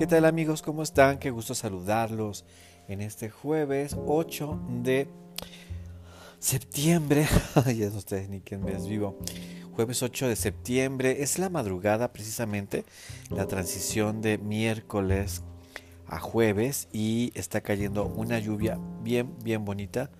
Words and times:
¿Qué 0.00 0.06
tal 0.06 0.24
amigos? 0.24 0.62
¿Cómo 0.62 0.82
están? 0.82 1.18
Qué 1.18 1.28
gusto 1.30 1.54
saludarlos 1.54 2.46
en 2.88 3.02
este 3.02 3.28
jueves 3.28 3.94
8 4.06 4.58
de 4.82 5.08
septiembre. 6.38 7.28
ya 7.76 7.90
no 7.90 8.00
sé 8.00 8.26
ni 8.28 8.40
quién 8.40 8.64
me 8.64 8.72
es 8.72 8.88
vivo. 8.88 9.18
Jueves 9.76 10.02
8 10.02 10.28
de 10.28 10.36
septiembre 10.36 11.22
es 11.22 11.38
la 11.38 11.50
madrugada 11.50 12.14
precisamente, 12.14 12.86
la 13.28 13.46
transición 13.46 14.22
de 14.22 14.38
miércoles 14.38 15.42
a 16.06 16.18
jueves 16.18 16.88
y 16.94 17.30
está 17.34 17.60
cayendo 17.60 18.06
una 18.06 18.38
lluvia 18.38 18.78
bien, 19.02 19.34
bien 19.44 19.66
bonita 19.66 20.10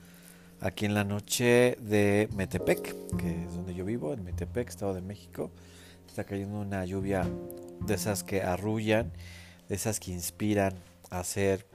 aquí 0.60 0.84
en 0.84 0.92
la 0.92 1.04
noche 1.04 1.78
de 1.80 2.28
Metepec, 2.36 3.16
que 3.16 3.44
es 3.44 3.54
donde 3.54 3.72
yo 3.72 3.86
vivo, 3.86 4.12
en 4.12 4.24
Metepec, 4.24 4.68
Estado 4.68 4.92
de 4.92 5.00
México. 5.00 5.50
Está 6.06 6.24
cayendo 6.24 6.60
una 6.60 6.84
lluvia 6.84 7.26
de 7.86 7.94
esas 7.94 8.24
que 8.24 8.42
arrullan, 8.42 9.10
esas 9.70 10.00
que 10.00 10.12
inspiran 10.12 10.74
a 11.10 11.20
hacer 11.20 11.66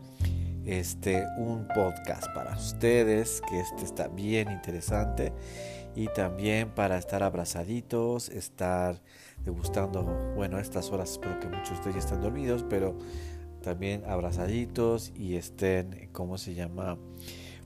este 0.66 1.26
un 1.38 1.68
podcast 1.74 2.28
para 2.34 2.56
ustedes, 2.56 3.42
que 3.50 3.60
este 3.60 3.84
está 3.84 4.08
bien 4.08 4.52
interesante 4.52 5.34
y 5.96 6.08
también 6.08 6.70
para 6.70 6.98
estar 6.98 7.24
abrazaditos, 7.24 8.30
estar 8.30 9.02
degustando, 9.44 10.04
bueno, 10.36 10.60
estas 10.60 10.92
horas 10.92 11.12
espero 11.12 11.40
que 11.40 11.48
muchos 11.48 11.70
de 11.70 11.76
ustedes 11.76 11.96
ya 11.96 12.00
estén 12.00 12.22
dormidos, 12.22 12.66
pero 12.70 12.98
también 13.64 14.04
abrazaditos 14.06 15.12
y 15.16 15.36
estén, 15.36 16.10
¿cómo 16.12 16.38
se 16.38 16.54
llama? 16.54 16.98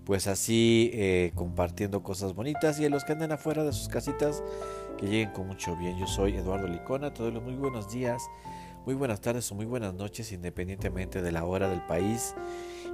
pues 0.09 0.25
así 0.25 0.89
eh, 0.95 1.31
compartiendo 1.35 2.01
cosas 2.01 2.33
bonitas 2.33 2.79
y 2.79 2.85
a 2.85 2.89
los 2.89 3.03
que 3.03 3.11
anden 3.11 3.31
afuera 3.31 3.63
de 3.63 3.71
sus 3.71 3.87
casitas 3.87 4.41
que 4.97 5.05
lleguen 5.05 5.29
con 5.29 5.45
mucho 5.45 5.75
bien. 5.75 5.99
Yo 5.99 6.07
soy 6.07 6.35
Eduardo 6.35 6.67
Licona, 6.67 7.13
te 7.13 7.21
doy 7.21 7.31
los 7.31 7.43
muy 7.43 7.53
buenos 7.53 7.91
días, 7.91 8.23
muy 8.85 8.95
buenas 8.95 9.21
tardes 9.21 9.51
o 9.51 9.55
muy 9.55 9.65
buenas 9.65 9.93
noches 9.93 10.31
independientemente 10.31 11.21
de 11.21 11.31
la 11.31 11.45
hora 11.45 11.69
del 11.69 11.81
país 11.85 12.33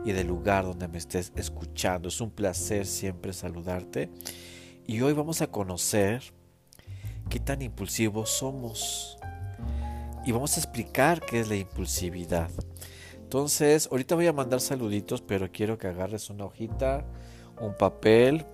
y 0.03 0.11
del 0.11 0.27
lugar 0.27 0.65
donde 0.65 0.87
me 0.87 0.97
estés 0.97 1.31
escuchando. 1.35 2.09
Es 2.09 2.21
un 2.21 2.31
placer 2.31 2.85
siempre 2.85 3.33
saludarte 3.33 4.09
y 4.87 5.01
hoy 5.01 5.13
vamos 5.13 5.41
a 5.41 5.47
conocer 5.47 6.21
qué 7.29 7.39
tan 7.39 7.61
impulsivos 7.61 8.29
somos 8.29 9.17
y 10.25 10.31
vamos 10.31 10.57
a 10.57 10.59
explicar 10.59 11.21
qué 11.21 11.39
es 11.39 11.49
la 11.49 11.55
impulsividad. 11.55 12.49
Entonces, 13.17 13.87
ahorita 13.91 14.15
voy 14.15 14.27
a 14.27 14.33
mandar 14.33 14.61
saluditos, 14.61 15.21
pero 15.21 15.51
quiero 15.51 15.77
que 15.77 15.87
agarres 15.87 16.29
una 16.29 16.45
hojita, 16.45 17.05
un 17.59 17.75
papel 17.75 18.45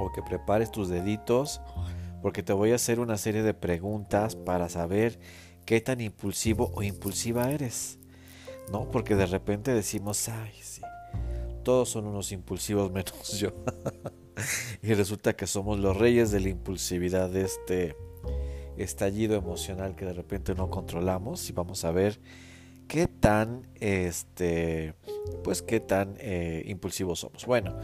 o 0.00 0.12
que 0.12 0.22
prepares 0.22 0.70
tus 0.70 0.88
deditos, 0.88 1.60
porque 2.22 2.42
te 2.42 2.52
voy 2.52 2.72
a 2.72 2.76
hacer 2.76 3.00
una 3.00 3.16
serie 3.18 3.42
de 3.42 3.54
preguntas 3.54 4.36
para 4.36 4.68
saber 4.68 5.18
qué 5.64 5.80
tan 5.80 6.00
impulsivo 6.00 6.70
o 6.74 6.82
impulsiva 6.82 7.50
eres. 7.50 7.98
¿No? 8.72 8.90
Porque 8.90 9.14
de 9.14 9.26
repente 9.26 9.74
decimos, 9.74 10.28
ay, 10.30 10.52
sí, 10.62 10.80
todos 11.64 11.88
son 11.88 12.06
unos 12.06 12.32
impulsivos 12.32 12.90
menos 12.90 13.32
yo. 13.38 13.50
y 14.82 14.94
resulta 14.94 15.34
que 15.34 15.46
somos 15.46 15.78
los 15.78 15.96
reyes 15.96 16.30
de 16.30 16.40
la 16.40 16.48
impulsividad 16.48 17.28
de 17.28 17.42
este 17.42 17.96
estallido 18.76 19.36
emocional 19.36 19.94
que 19.96 20.04
de 20.04 20.12
repente 20.12 20.54
no 20.54 20.70
controlamos 20.70 21.48
y 21.48 21.52
vamos 21.52 21.84
a 21.84 21.92
ver 21.92 22.20
qué 22.88 23.06
tan, 23.06 23.68
este, 23.80 24.94
pues 25.42 25.62
qué 25.62 25.80
tan 25.80 26.16
eh, 26.18 26.62
impulsivos 26.66 27.20
somos. 27.20 27.46
Bueno, 27.46 27.78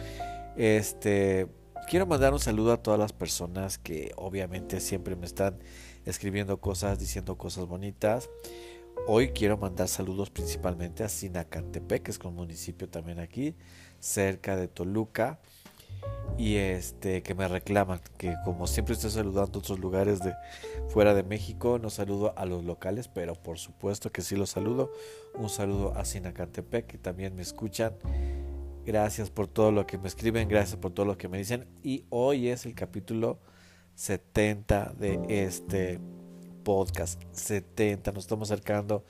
este, 0.57 1.47
quiero 1.89 2.07
mandar 2.07 2.33
un 2.33 2.41
saludo 2.41 2.73
a 2.73 2.83
todas 2.83 2.99
las 2.99 3.13
personas 3.13 3.79
que 3.79 4.13
obviamente 4.17 4.81
siempre 4.81 5.17
me 5.17 5.27
están 5.27 5.59
escribiendo 6.05 6.61
cosas, 6.61 6.99
diciendo 6.99 7.37
cosas 7.37 7.67
bonitas. 7.67 8.31
Hoy 9.07 9.31
quiero 9.31 9.57
mandar 9.57 9.89
saludos 9.89 10.31
principalmente 10.31 11.03
a 11.05 11.09
Sinacantepec, 11.09 12.03
que 12.03 12.11
es 12.11 12.19
un 12.19 12.35
municipio 12.35 12.89
también 12.89 13.19
aquí, 13.19 13.55
cerca 13.99 14.57
de 14.57 14.69
Toluca. 14.69 15.41
Y 16.39 16.57
este 16.57 17.23
que 17.23 17.35
me 17.35 17.47
reclaman 17.49 18.01
que 18.17 18.35
como 18.45 18.67
siempre 18.67 18.95
estoy 18.95 19.11
saludando 19.11 19.59
otros 19.59 19.79
lugares 19.79 20.21
de 20.21 20.35
fuera 20.89 21.13
de 21.13 21.23
México 21.23 21.79
no 21.79 21.91
saludo 21.91 22.33
a 22.39 22.47
los 22.47 22.65
locales 22.65 23.09
pero 23.09 23.35
por 23.35 23.59
supuesto 23.59 24.11
que 24.11 24.23
sí 24.23 24.37
los 24.37 24.51
saludo. 24.51 24.91
Un 25.35 25.51
saludo 25.51 25.95
a 25.97 26.05
Sinacantepec 26.05 26.87
que 26.87 26.99
también 26.99 27.35
me 27.35 27.43
escuchan. 27.43 27.95
Gracias 28.87 29.29
por 29.29 29.47
todo 29.47 29.73
lo 29.73 29.87
que 29.87 29.99
me 29.99 30.09
escriben 30.09 30.49
gracias 30.49 30.79
por 30.79 30.93
todo 30.93 31.05
lo 31.05 31.19
que 31.19 31.29
me 31.29 31.37
dicen. 31.37 31.67
Y 31.83 32.05
hoy 32.09 32.49
es 32.49 32.65
el 32.65 32.75
capítulo 32.75 33.39
70 34.01 34.95
de 34.99 35.21
este 35.29 36.01
podcast 36.65 37.23
70 37.33 38.13
nos 38.13 38.25
estamos 38.25 38.51
acercando 38.51 39.05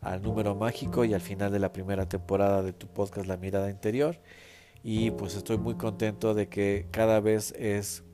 al 0.00 0.22
número 0.22 0.54
mágico 0.54 1.04
y 1.04 1.14
al 1.14 1.20
final 1.20 1.50
de 1.50 1.58
la 1.58 1.72
primera 1.72 2.08
temporada 2.08 2.62
de 2.62 2.72
tu 2.72 2.86
podcast 2.86 3.26
La 3.26 3.38
Mirada 3.38 3.68
Interior 3.68 4.20
y 4.84 5.10
pues 5.10 5.34
estoy 5.34 5.58
muy 5.58 5.74
contento 5.74 6.32
de 6.32 6.48
que 6.48 6.86
cada 6.92 7.18
vez 7.18 7.56
es 7.58 8.04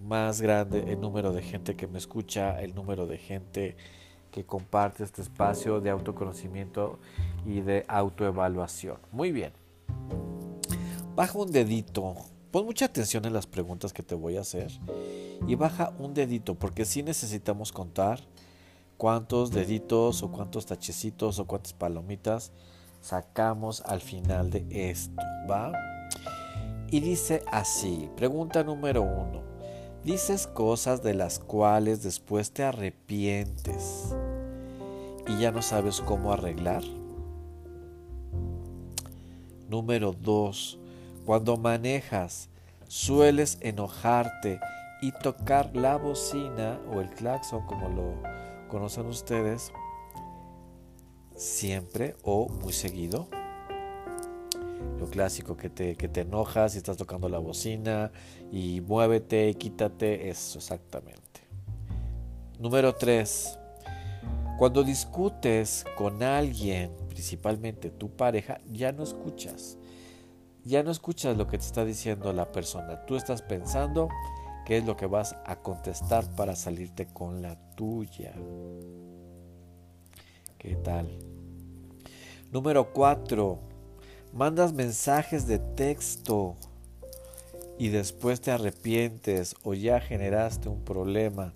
más 0.00 0.40
grande 0.40 0.84
el 0.92 1.00
número 1.00 1.32
de 1.32 1.42
gente 1.42 1.74
que 1.74 1.88
me 1.88 1.98
escucha, 1.98 2.62
el 2.62 2.72
número 2.76 3.08
de 3.08 3.18
gente 3.18 3.76
que 4.30 4.44
comparte 4.46 5.02
este 5.02 5.20
espacio 5.20 5.80
de 5.80 5.90
autoconocimiento 5.90 7.00
y 7.44 7.60
de 7.60 7.84
autoevaluación. 7.88 8.98
Muy 9.10 9.32
bien. 9.32 9.52
Baja 11.16 11.36
un 11.36 11.50
dedito. 11.50 12.14
Pon 12.52 12.66
mucha 12.66 12.84
atención 12.84 13.24
en 13.24 13.32
las 13.32 13.48
preguntas 13.48 13.92
que 13.92 14.04
te 14.04 14.14
voy 14.14 14.36
a 14.36 14.42
hacer. 14.42 14.70
Y 15.46 15.54
baja 15.54 15.92
un 15.98 16.14
dedito 16.14 16.54
porque 16.54 16.84
si 16.84 17.02
necesitamos 17.02 17.72
contar 17.72 18.20
cuántos 18.96 19.50
deditos 19.50 20.22
o 20.22 20.30
cuántos 20.30 20.66
tachecitos 20.66 21.38
o 21.38 21.46
cuántas 21.46 21.72
palomitas 21.72 22.52
sacamos 23.00 23.82
al 23.86 24.00
final 24.00 24.50
de 24.50 24.90
esto, 24.90 25.22
¿va? 25.50 25.72
Y 26.90 27.00
dice 27.00 27.42
así, 27.50 28.10
pregunta 28.16 28.62
número 28.62 29.02
uno, 29.02 29.42
dices 30.04 30.46
cosas 30.46 31.02
de 31.02 31.14
las 31.14 31.38
cuales 31.38 32.02
después 32.02 32.52
te 32.52 32.62
arrepientes 32.62 34.14
y 35.26 35.38
ya 35.38 35.50
no 35.50 35.62
sabes 35.62 36.00
cómo 36.00 36.32
arreglar. 36.32 36.82
Número 39.68 40.12
dos, 40.12 40.78
cuando 41.24 41.56
manejas, 41.56 42.48
sueles 42.88 43.56
enojarte 43.60 44.58
y 45.00 45.12
tocar 45.12 45.74
la 45.74 45.96
bocina 45.96 46.78
o 46.92 47.00
el 47.00 47.10
claxon 47.10 47.66
como 47.66 47.88
lo 47.88 48.22
conocen 48.68 49.06
ustedes 49.06 49.72
siempre 51.34 52.16
o 52.22 52.48
muy 52.48 52.72
seguido. 52.72 53.28
Lo 54.98 55.08
clásico 55.08 55.56
que 55.56 55.70
te, 55.70 55.96
que 55.96 56.08
te 56.08 56.20
enojas 56.20 56.74
y 56.74 56.78
estás 56.78 56.98
tocando 56.98 57.28
la 57.28 57.38
bocina 57.38 58.12
y 58.52 58.82
muévete, 58.82 59.54
quítate, 59.54 60.28
eso 60.28 60.58
exactamente. 60.58 61.20
Número 62.58 62.94
3. 62.94 63.58
Cuando 64.58 64.84
discutes 64.84 65.86
con 65.96 66.22
alguien, 66.22 66.94
principalmente 67.08 67.88
tu 67.88 68.10
pareja, 68.10 68.60
ya 68.70 68.92
no 68.92 69.02
escuchas. 69.02 69.78
Ya 70.64 70.82
no 70.82 70.90
escuchas 70.90 71.38
lo 71.38 71.46
que 71.46 71.56
te 71.56 71.64
está 71.64 71.86
diciendo 71.86 72.30
la 72.34 72.52
persona. 72.52 73.06
Tú 73.06 73.16
estás 73.16 73.40
pensando 73.40 74.10
qué 74.70 74.76
es 74.76 74.86
lo 74.86 74.96
que 74.96 75.06
vas 75.06 75.34
a 75.46 75.56
contestar 75.56 76.24
para 76.36 76.54
salirte 76.54 77.08
con 77.08 77.42
la 77.42 77.56
tuya. 77.74 78.32
¿Qué 80.58 80.76
tal? 80.76 81.08
Número 82.52 82.92
4. 82.92 83.58
Mandas 84.32 84.72
mensajes 84.72 85.48
de 85.48 85.58
texto 85.58 86.54
y 87.80 87.88
después 87.88 88.40
te 88.40 88.52
arrepientes 88.52 89.56
o 89.64 89.74
ya 89.74 89.98
generaste 90.00 90.68
un 90.68 90.84
problema 90.84 91.52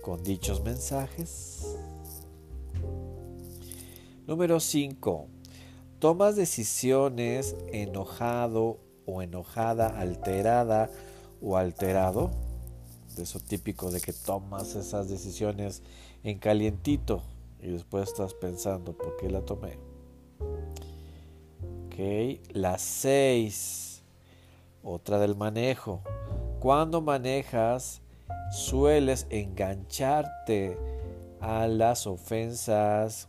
con 0.00 0.22
dichos 0.22 0.62
mensajes. 0.64 1.76
Número 4.26 4.58
5. 4.58 5.28
Tomas 5.98 6.34
decisiones 6.34 7.56
enojado 7.74 8.78
o 9.04 9.20
enojada, 9.20 10.00
alterada 10.00 10.90
o 11.42 11.58
alterado. 11.58 12.43
De 13.16 13.22
eso 13.22 13.40
típico 13.40 13.90
de 13.90 14.00
que 14.00 14.12
tomas 14.12 14.74
esas 14.74 15.08
decisiones 15.08 15.82
en 16.22 16.38
calientito 16.38 17.22
y 17.60 17.68
después 17.68 18.08
estás 18.08 18.34
pensando, 18.34 18.92
¿por 18.92 19.16
qué 19.16 19.30
la 19.30 19.42
tomé? 19.42 19.78
Ok, 21.86 22.40
la 22.52 22.76
6. 22.76 24.02
Otra 24.82 25.18
del 25.18 25.36
manejo. 25.36 26.02
Cuando 26.58 27.00
manejas, 27.00 28.02
sueles 28.50 29.26
engancharte 29.30 30.76
a 31.40 31.68
las 31.68 32.06
ofensas, 32.06 33.28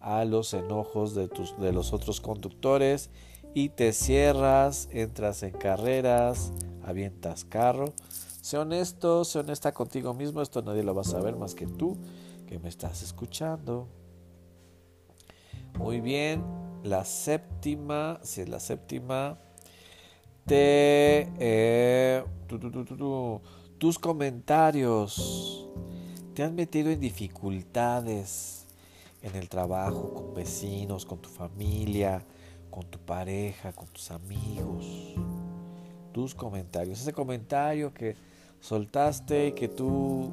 a 0.00 0.24
los 0.24 0.54
enojos 0.54 1.14
de, 1.14 1.28
tus, 1.28 1.58
de 1.58 1.72
los 1.72 1.92
otros 1.92 2.20
conductores 2.20 3.10
y 3.54 3.70
te 3.70 3.92
cierras, 3.92 4.88
entras 4.92 5.42
en 5.42 5.52
carreras, 5.52 6.52
avientas 6.84 7.44
carro. 7.44 7.92
Sé 8.48 8.56
honesto, 8.56 9.26
sé 9.26 9.40
honesta 9.40 9.72
contigo 9.72 10.14
mismo, 10.14 10.40
esto 10.40 10.62
nadie 10.62 10.82
lo 10.82 10.94
va 10.94 11.02
a 11.02 11.04
saber 11.04 11.36
más 11.36 11.54
que 11.54 11.66
tú 11.66 11.98
que 12.46 12.58
me 12.58 12.70
estás 12.70 13.02
escuchando. 13.02 13.88
Muy 15.76 16.00
bien. 16.00 16.42
La 16.82 17.04
séptima, 17.04 18.18
si 18.22 18.40
es 18.40 18.48
la 18.48 18.58
séptima, 18.58 19.36
te... 20.46 21.30
Eh, 21.38 22.24
tus 23.76 23.98
comentarios 23.98 25.68
te 26.32 26.42
han 26.42 26.54
metido 26.54 26.90
en 26.90 27.00
dificultades 27.00 28.66
en 29.20 29.36
el 29.36 29.50
trabajo, 29.50 30.14
con 30.14 30.32
vecinos, 30.32 31.04
con 31.04 31.20
tu 31.20 31.28
familia, 31.28 32.24
con 32.70 32.86
tu 32.86 32.98
pareja, 32.98 33.74
con 33.74 33.88
tus 33.88 34.10
amigos. 34.10 34.86
Tus 36.12 36.34
comentarios. 36.34 36.98
Ese 37.02 37.12
comentario 37.12 37.92
que 37.92 38.16
soltaste 38.60 39.54
que 39.54 39.68
tú 39.68 40.32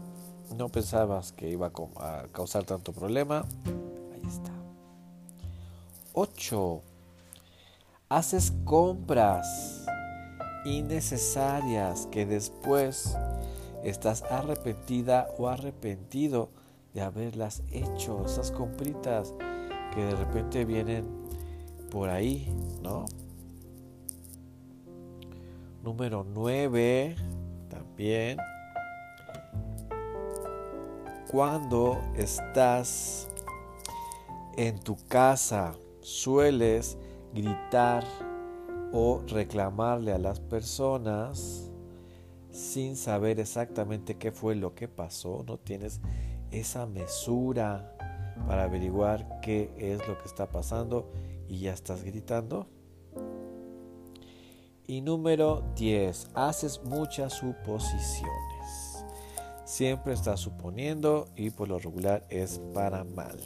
no 0.57 0.69
pensabas 0.69 1.31
que 1.31 1.49
iba 1.49 1.71
a 1.97 2.23
causar 2.31 2.63
tanto 2.63 2.93
problema. 2.93 3.45
Ahí 4.13 4.21
está. 4.27 4.51
8. 6.13 6.81
Haces 8.09 8.53
compras 8.63 9.85
innecesarias 10.65 12.07
que 12.11 12.25
después 12.25 13.17
estás 13.83 14.23
arrepentida 14.23 15.27
o 15.37 15.47
arrepentido 15.47 16.49
de 16.93 17.01
haberlas 17.01 17.61
hecho. 17.71 18.23
Esas 18.25 18.51
compritas 18.51 19.33
que 19.93 20.03
de 20.03 20.15
repente 20.15 20.65
vienen 20.65 21.05
por 21.91 22.09
ahí, 22.09 22.47
¿no? 22.81 23.05
Número 25.83 26.25
9 26.33 27.15
también 27.95 28.37
cuando 31.31 32.01
estás 32.17 33.29
en 34.57 34.79
tu 34.79 34.97
casa 35.07 35.75
sueles 36.01 36.97
gritar 37.33 38.03
o 38.91 39.21
reclamarle 39.27 40.11
a 40.11 40.17
las 40.17 40.41
personas 40.41 41.71
sin 42.51 42.97
saber 42.97 43.39
exactamente 43.39 44.17
qué 44.17 44.33
fue 44.33 44.55
lo 44.55 44.75
que 44.75 44.89
pasó, 44.89 45.45
no 45.47 45.57
tienes 45.57 46.01
esa 46.51 46.85
mesura 46.85 47.95
para 48.45 48.63
averiguar 48.63 49.39
qué 49.41 49.73
es 49.77 50.05
lo 50.05 50.17
que 50.17 50.25
está 50.25 50.49
pasando 50.49 51.11
y 51.47 51.59
ya 51.59 51.73
estás 51.73 52.03
gritando. 52.03 52.67
Y 54.87 55.01
número 55.01 55.63
10, 55.75 56.29
haces 56.35 56.81
muchas 56.83 57.33
suposiciones. 57.33 59.05
Siempre 59.65 60.13
estás 60.13 60.39
suponiendo 60.39 61.27
y 61.35 61.49
por 61.49 61.69
lo 61.69 61.79
regular 61.79 62.23
es 62.29 62.59
para 62.73 63.03
mal. 63.03 63.39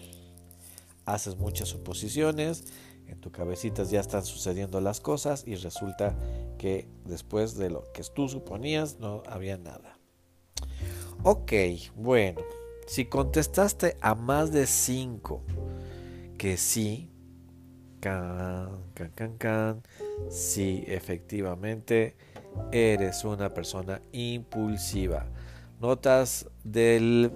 Haces 1.05 1.37
muchas 1.37 1.69
suposiciones, 1.69 2.65
en 3.07 3.21
tu 3.21 3.31
cabecita 3.31 3.83
ya 3.83 4.01
están 4.01 4.25
sucediendo 4.25 4.81
las 4.81 4.99
cosas 4.99 5.43
y 5.47 5.55
resulta 5.55 6.15
que 6.57 6.87
después 7.05 7.55
de 7.55 7.69
lo 7.69 7.83
que 7.93 8.03
tú 8.03 8.27
suponías 8.27 8.99
no 8.99 9.23
había 9.25 9.57
nada. 9.57 9.97
Ok, 11.23 11.53
bueno, 11.95 12.41
si 12.85 13.05
contestaste 13.05 13.97
a 14.01 14.13
más 14.13 14.51
de 14.51 14.67
5 14.67 15.41
que 16.37 16.57
sí, 16.57 17.09
can, 17.99 18.83
can, 18.93 19.11
can, 19.15 19.37
can, 19.37 19.83
sí, 20.27 20.83
efectivamente 20.87 22.15
eres 22.71 23.23
una 23.23 23.53
persona 23.53 24.01
impulsiva 24.11 25.25
Notas 25.79 26.49
del 26.65 27.31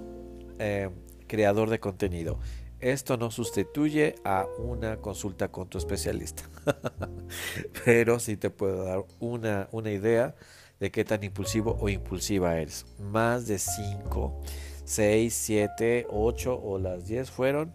eh, 0.60 0.90
creador 1.28 1.70
de 1.70 1.80
contenido. 1.80 2.40
Esto 2.82 3.16
no 3.16 3.32
sustituye 3.32 4.16
a 4.26 4.46
una 4.58 4.98
consulta 4.98 5.48
con 5.48 5.70
tu 5.70 5.78
especialista, 5.78 6.44
pero 7.86 8.20
sí 8.20 8.36
te 8.36 8.50
puedo 8.50 8.84
dar 8.84 9.06
una, 9.22 9.70
una 9.72 9.92
idea 9.92 10.36
de 10.82 10.92
qué 10.92 11.06
tan 11.06 11.24
impulsivo 11.24 11.78
o 11.80 11.88
impulsiva 11.88 12.60
eres. 12.60 12.86
Más 13.00 13.48
de 13.48 13.58
5, 13.58 14.42
6, 14.84 15.34
7, 15.34 16.08
8 16.10 16.62
o 16.62 16.78
las 16.78 17.08
10 17.08 17.32
fueron, 17.32 17.74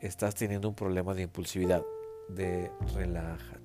estás 0.00 0.34
teniendo 0.34 0.68
un 0.68 0.74
problema 0.74 1.14
de 1.14 1.22
impulsividad. 1.22 1.84
De 2.28 2.72
relájate. 2.94 3.59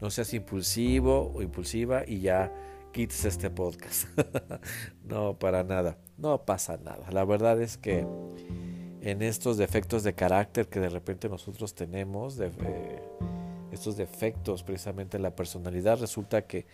No 0.00 0.10
seas 0.10 0.34
impulsivo 0.34 1.32
o 1.34 1.42
impulsiva 1.42 2.04
y 2.06 2.20
ya 2.20 2.52
quites 2.92 3.24
este 3.24 3.50
podcast. 3.50 4.08
no, 5.04 5.38
para 5.38 5.64
nada. 5.64 5.98
No 6.16 6.44
pasa 6.44 6.76
nada. 6.76 7.10
La 7.10 7.24
verdad 7.24 7.60
es 7.60 7.76
que 7.76 8.06
en 9.00 9.22
estos 9.22 9.56
defectos 9.56 10.02
de 10.02 10.14
carácter 10.14 10.68
que 10.68 10.80
de 10.80 10.88
repente 10.88 11.28
nosotros 11.28 11.74
tenemos, 11.74 12.38
eh, 12.40 12.50
estos 13.72 13.96
defectos 13.96 14.62
precisamente 14.62 15.16
en 15.16 15.22
la 15.22 15.34
personalidad, 15.34 15.98
resulta 15.98 16.46
que 16.46 16.66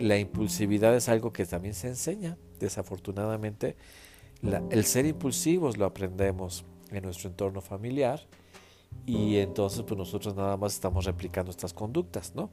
la 0.00 0.18
impulsividad 0.18 0.94
es 0.96 1.08
algo 1.08 1.32
que 1.32 1.44
también 1.44 1.74
se 1.74 1.88
enseña. 1.88 2.36
Desafortunadamente, 2.58 3.76
el 4.70 4.84
ser 4.84 5.06
impulsivos 5.06 5.76
lo 5.76 5.84
aprendemos 5.84 6.64
en 6.90 7.04
nuestro 7.04 7.28
entorno 7.28 7.60
familiar 7.60 8.20
y 9.06 9.36
entonces 9.36 9.82
pues 9.82 9.96
nosotros 9.96 10.34
nada 10.34 10.56
más 10.56 10.74
estamos 10.74 11.04
replicando 11.04 11.50
estas 11.50 11.72
conductas, 11.72 12.34
¿no? 12.34 12.50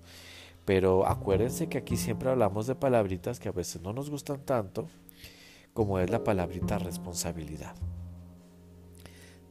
Pero 0.65 1.05
acuérdense 1.07 1.67
que 1.67 1.79
aquí 1.79 1.97
siempre 1.97 2.29
hablamos 2.29 2.67
de 2.67 2.75
palabritas 2.75 3.39
que 3.39 3.49
a 3.49 3.53
veces 3.53 3.81
no 3.81 3.91
nos 3.91 4.09
gustan 4.09 4.45
tanto, 4.45 4.87
como 5.73 5.99
es 5.99 6.09
la 6.09 6.23
palabrita 6.23 6.77
responsabilidad. 6.77 7.75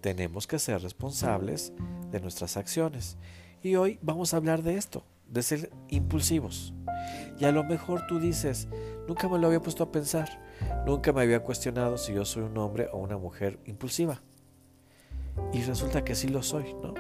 Tenemos 0.00 0.46
que 0.46 0.58
ser 0.58 0.80
responsables 0.80 1.72
de 2.10 2.20
nuestras 2.20 2.56
acciones. 2.56 3.18
Y 3.62 3.76
hoy 3.76 3.98
vamos 4.02 4.32
a 4.32 4.38
hablar 4.38 4.62
de 4.62 4.76
esto, 4.76 5.04
de 5.28 5.42
ser 5.42 5.70
impulsivos. 5.88 6.72
Y 7.38 7.44
a 7.44 7.52
lo 7.52 7.62
mejor 7.64 8.06
tú 8.08 8.18
dices, 8.18 8.68
nunca 9.06 9.28
me 9.28 9.38
lo 9.38 9.48
había 9.48 9.60
puesto 9.60 9.84
a 9.84 9.92
pensar, 9.92 10.40
nunca 10.86 11.12
me 11.12 11.22
había 11.22 11.42
cuestionado 11.42 11.98
si 11.98 12.14
yo 12.14 12.24
soy 12.24 12.44
un 12.44 12.56
hombre 12.56 12.88
o 12.92 12.98
una 12.98 13.18
mujer 13.18 13.58
impulsiva. 13.66 14.22
Y 15.52 15.62
resulta 15.62 16.04
que 16.04 16.14
sí 16.14 16.28
lo 16.28 16.42
soy, 16.42 16.74
¿no? 16.82 16.94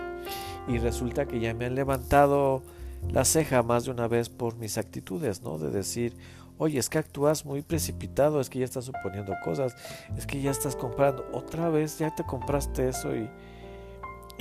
Y 0.68 0.78
resulta 0.78 1.26
que 1.26 1.40
ya 1.40 1.54
me 1.54 1.66
han 1.66 1.74
levantado 1.74 2.62
la 3.10 3.24
ceja 3.24 3.62
más 3.62 3.84
de 3.84 3.90
una 3.90 4.08
vez 4.08 4.28
por 4.28 4.56
mis 4.56 4.78
actitudes, 4.78 5.42
¿no? 5.42 5.58
De 5.58 5.70
decir, 5.70 6.16
oye, 6.58 6.78
es 6.78 6.88
que 6.88 6.98
actúas 6.98 7.44
muy 7.44 7.62
precipitado, 7.62 8.40
es 8.40 8.48
que 8.48 8.60
ya 8.60 8.64
estás 8.64 8.84
suponiendo 8.84 9.34
cosas, 9.42 9.74
es 10.16 10.26
que 10.26 10.40
ya 10.40 10.50
estás 10.50 10.76
comprando, 10.76 11.24
otra 11.32 11.68
vez 11.68 11.98
ya 11.98 12.14
te 12.14 12.24
compraste 12.24 12.88
eso 12.88 13.16
y, 13.16 13.28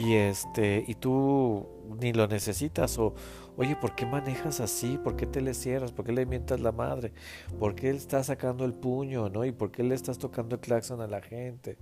y 0.01 0.15
este, 0.15 0.83
y 0.87 0.95
tú 0.95 1.67
ni 1.99 2.11
lo 2.11 2.27
necesitas, 2.27 2.97
o 2.97 3.13
oye, 3.55 3.75
¿por 3.75 3.93
qué 3.93 4.05
manejas 4.05 4.59
así? 4.59 4.97
¿Por 4.97 5.15
qué 5.15 5.27
te 5.27 5.41
le 5.41 5.53
cierras? 5.53 5.91
¿Por 5.91 6.05
qué 6.05 6.11
le 6.11 6.25
mientas 6.25 6.59
la 6.59 6.71
madre? 6.71 7.13
¿Por 7.59 7.75
qué 7.75 7.91
él 7.91 7.97
está 7.97 8.23
sacando 8.23 8.65
el 8.65 8.73
puño, 8.73 9.29
no? 9.29 9.45
¿Y 9.45 9.51
por 9.51 9.71
qué 9.71 9.83
le 9.83 9.93
estás 9.93 10.17
tocando 10.17 10.55
el 10.55 10.61
claxon 10.61 11.01
a 11.01 11.07
la 11.07 11.21
gente? 11.21 11.77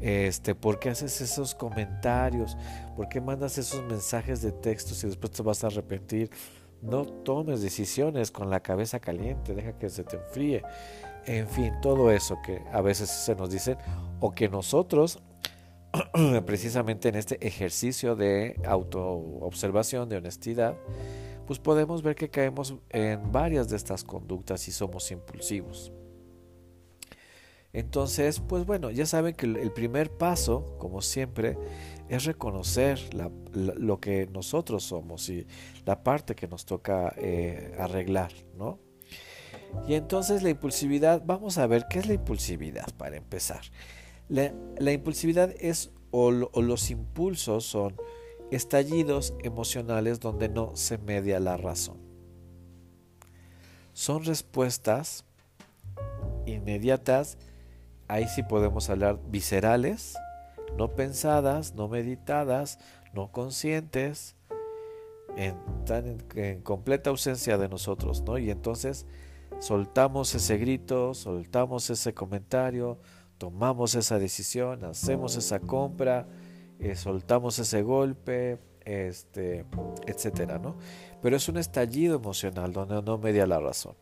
Este, 0.00 0.54
¿por 0.54 0.78
qué 0.78 0.90
haces 0.90 1.20
esos 1.20 1.54
comentarios? 1.54 2.56
¿Por 2.94 3.08
qué 3.08 3.20
mandas 3.20 3.58
esos 3.58 3.82
mensajes 3.84 4.40
de 4.40 4.52
texto 4.52 4.94
si 4.94 5.08
después 5.08 5.32
te 5.32 5.42
vas 5.42 5.64
a 5.64 5.66
arrepentir? 5.66 6.30
No 6.80 7.04
tomes 7.06 7.60
decisiones 7.60 8.30
con 8.30 8.50
la 8.50 8.60
cabeza 8.60 9.00
caliente, 9.00 9.52
deja 9.52 9.72
que 9.72 9.88
se 9.88 10.04
te 10.04 10.16
enfríe. 10.16 10.62
En 11.26 11.48
fin, 11.48 11.72
todo 11.82 12.12
eso 12.12 12.38
que 12.44 12.62
a 12.72 12.80
veces 12.80 13.10
se 13.10 13.34
nos 13.34 13.50
dicen 13.50 13.76
o 14.20 14.30
que 14.30 14.48
nosotros 14.48 15.20
precisamente 16.46 17.08
en 17.08 17.14
este 17.14 17.44
ejercicio 17.46 18.16
de 18.16 18.60
autoobservación, 18.64 20.08
de 20.08 20.16
honestidad, 20.16 20.76
pues 21.46 21.58
podemos 21.58 22.02
ver 22.02 22.14
que 22.14 22.28
caemos 22.28 22.74
en 22.90 23.32
varias 23.32 23.68
de 23.68 23.76
estas 23.76 24.04
conductas 24.04 24.68
y 24.68 24.72
somos 24.72 25.10
impulsivos. 25.10 25.92
Entonces, 27.72 28.40
pues 28.40 28.64
bueno, 28.64 28.90
ya 28.90 29.06
saben 29.06 29.34
que 29.34 29.46
el 29.46 29.72
primer 29.72 30.10
paso, 30.10 30.76
como 30.78 31.02
siempre, 31.02 31.58
es 32.08 32.24
reconocer 32.24 32.98
lo 33.54 34.00
que 34.00 34.26
nosotros 34.26 34.84
somos 34.84 35.28
y 35.28 35.46
la 35.84 36.02
parte 36.02 36.34
que 36.34 36.48
nos 36.48 36.64
toca 36.64 37.14
eh, 37.18 37.76
arreglar, 37.78 38.32
¿no? 38.56 38.78
Y 39.86 39.94
entonces 39.94 40.42
la 40.42 40.48
impulsividad, 40.48 41.22
vamos 41.24 41.58
a 41.58 41.66
ver 41.66 41.86
qué 41.90 41.98
es 41.98 42.06
la 42.06 42.14
impulsividad 42.14 42.88
para 42.96 43.16
empezar. 43.16 43.60
La, 44.28 44.92
impulsividad 44.92 45.54
es 45.58 45.90
o 46.10 46.30
los 46.30 46.90
impulsos 46.90 47.64
son 47.64 47.96
estallidos 48.50 49.34
emocionales 49.42 50.20
donde 50.20 50.48
no 50.48 50.74
se 50.76 50.98
media 50.98 51.40
la 51.40 51.56
razón. 51.56 51.98
Son 53.92 54.24
respuestas 54.24 55.24
inmediatas 56.46 57.36
ahí 58.08 58.26
sí 58.26 58.42
podemos 58.42 58.90
hablar 58.90 59.20
viscerales, 59.30 60.16
no 60.76 60.88
pensadas, 60.94 61.74
no 61.74 61.88
meditadas, 61.88 62.78
no 63.12 63.30
conscientes, 63.30 64.34
en, 65.36 65.56
en, 66.34 66.62
completa 66.62 67.10
ausencia 67.10 67.58
de 67.58 67.68
nosotros, 67.68 68.22
¿no? 68.22 68.38
Y 68.38 68.50
entonces 68.50 69.06
soltamos 69.60 70.34
ese 70.34 70.56
grito, 70.56 71.14
soltamos 71.14 71.90
ese 71.90 72.12
comentario, 72.14 72.98
tomamos 73.38 73.94
esa 73.94 74.18
decisión, 74.18 74.84
hacemos 74.84 75.36
esa 75.36 75.60
compra 75.60 76.26
eh, 76.80 76.94
soltamos 76.94 77.58
ese 77.58 77.82
golpe, 77.82 78.58
este, 78.84 79.64
etcétera, 80.06 80.58
¿no? 80.58 80.76
Pero 81.20 81.36
es 81.36 81.48
un 81.48 81.56
estallido 81.56 82.16
emocional 82.16 82.72
donde 82.72 83.02
no 83.02 83.18
media 83.18 83.46
la 83.46 83.58
razón. 83.58 83.94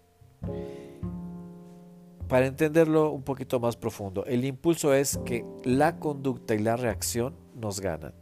Para 2.28 2.46
entenderlo 2.46 3.12
un 3.12 3.22
poquito 3.22 3.60
más 3.60 3.76
profundo, 3.76 4.26
el 4.26 4.44
impulso 4.44 4.92
es 4.92 5.18
que 5.24 5.44
la 5.64 5.98
conducta 5.98 6.54
y 6.54 6.58
la 6.58 6.76
reacción 6.76 7.34
nos 7.54 7.80
ganan. 7.80 8.12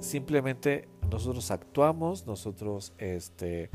Simplemente 0.00 0.88
nosotros 1.08 1.50
actuamos, 1.52 2.26
nosotros 2.26 2.94
este, 2.98 3.70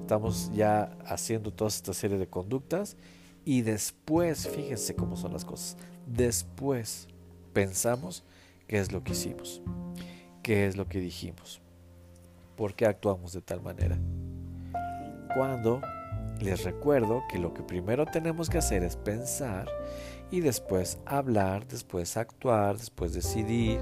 estamos 0.00 0.52
ya 0.54 0.96
haciendo 1.06 1.52
toda 1.52 1.68
esta 1.68 1.92
serie 1.92 2.18
de 2.18 2.28
conductas 2.28 2.96
y 3.44 3.62
después, 3.62 4.48
fíjense 4.48 4.94
cómo 4.94 5.16
son 5.16 5.32
las 5.32 5.44
cosas, 5.44 5.76
después 6.06 7.08
pensamos 7.52 8.24
qué 8.66 8.78
es 8.78 8.92
lo 8.92 9.02
que 9.02 9.12
hicimos, 9.12 9.62
qué 10.42 10.66
es 10.66 10.76
lo 10.76 10.88
que 10.88 11.00
dijimos, 11.00 11.60
por 12.56 12.74
qué 12.74 12.86
actuamos 12.86 13.32
de 13.32 13.42
tal 13.42 13.62
manera. 13.62 13.98
Cuando 15.34 15.80
les 16.40 16.64
recuerdo 16.64 17.22
que 17.28 17.38
lo 17.38 17.52
que 17.54 17.62
primero 17.62 18.06
tenemos 18.06 18.48
que 18.48 18.58
hacer 18.58 18.82
es 18.82 18.96
pensar 18.96 19.68
y 20.30 20.40
después 20.40 20.98
hablar, 21.06 21.66
después 21.66 22.16
actuar, 22.16 22.78
después 22.78 23.12
decidir, 23.12 23.80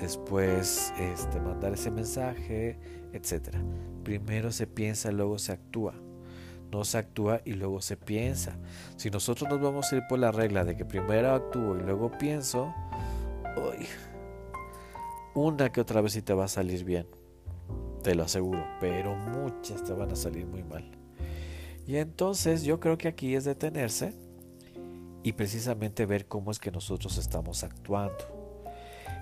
después 0.00 0.92
este, 0.98 1.40
mandar 1.40 1.72
ese 1.72 1.90
mensaje, 1.90 2.78
etc. 3.12 3.56
Primero 4.02 4.50
se 4.52 4.66
piensa, 4.66 5.12
luego 5.12 5.38
se 5.38 5.52
actúa. 5.52 5.94
No 6.70 6.84
se 6.84 6.98
actúa 6.98 7.40
y 7.44 7.52
luego 7.52 7.80
se 7.80 7.96
piensa. 7.96 8.56
Si 8.96 9.10
nosotros 9.10 9.48
nos 9.48 9.60
vamos 9.60 9.92
a 9.92 9.96
ir 9.96 10.02
por 10.08 10.18
la 10.18 10.32
regla 10.32 10.64
de 10.64 10.76
que 10.76 10.84
primero 10.84 11.32
actúo 11.32 11.78
y 11.78 11.82
luego 11.82 12.10
pienso, 12.18 12.74
una 15.34 15.70
que 15.70 15.80
otra 15.80 16.00
vez 16.00 16.12
sí 16.12 16.22
te 16.22 16.34
va 16.34 16.44
a 16.44 16.48
salir 16.48 16.84
bien, 16.84 17.06
te 18.02 18.14
lo 18.14 18.24
aseguro, 18.24 18.64
pero 18.80 19.14
muchas 19.14 19.84
te 19.84 19.92
van 19.92 20.10
a 20.10 20.16
salir 20.16 20.46
muy 20.46 20.62
mal. 20.62 20.90
Y 21.86 21.96
entonces 21.96 22.62
yo 22.62 22.80
creo 22.80 22.96
que 22.98 23.08
aquí 23.08 23.34
es 23.34 23.44
detenerse 23.44 24.14
y 25.22 25.32
precisamente 25.32 26.06
ver 26.06 26.26
cómo 26.26 26.50
es 26.50 26.58
que 26.58 26.70
nosotros 26.70 27.18
estamos 27.18 27.64
actuando. 27.64 28.62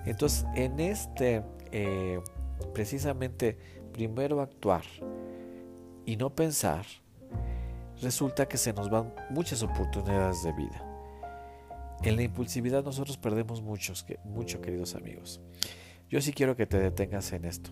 Entonces, 0.05 0.45
en 0.55 0.79
este, 0.79 1.43
eh, 1.71 2.21
precisamente, 2.73 3.57
primero 3.93 4.41
actuar 4.41 4.83
y 6.05 6.17
no 6.17 6.35
pensar, 6.35 6.85
resulta 8.01 8.47
que 8.47 8.57
se 8.57 8.73
nos 8.73 8.89
van 8.89 9.13
muchas 9.29 9.63
oportunidades 9.63 10.43
de 10.43 10.53
vida. 10.53 10.93
En 12.03 12.17
la 12.17 12.23
impulsividad 12.23 12.83
nosotros 12.83 13.17
perdemos 13.17 13.61
muchos, 13.61 14.05
mucho, 14.25 14.61
queridos 14.61 14.95
amigos. 14.95 15.39
Yo 16.09 16.21
sí 16.21 16.33
quiero 16.33 16.55
que 16.55 16.65
te 16.65 16.77
detengas 16.77 17.31
en 17.31 17.45
esto. 17.45 17.71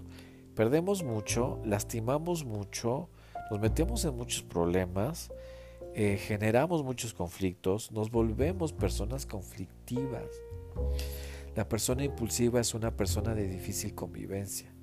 Perdemos 0.55 1.03
mucho, 1.03 1.59
lastimamos 1.65 2.45
mucho, 2.45 3.09
nos 3.49 3.59
metemos 3.59 4.05
en 4.05 4.15
muchos 4.15 4.43
problemas, 4.43 5.31
eh, 5.93 6.17
generamos 6.17 6.83
muchos 6.83 7.13
conflictos, 7.13 7.91
nos 7.91 8.09
volvemos 8.09 8.71
personas 8.71 9.25
conflictivas. 9.25 10.25
La 11.55 11.67
persona 11.67 12.05
impulsiva 12.05 12.61
es 12.61 12.73
una 12.73 12.95
persona 12.95 13.35
de 13.35 13.47
difícil 13.47 13.93
convivencia. 13.93 14.73